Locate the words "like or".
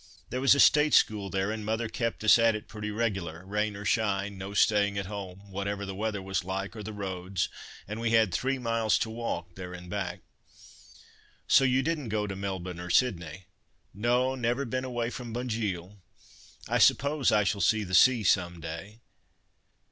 6.43-6.81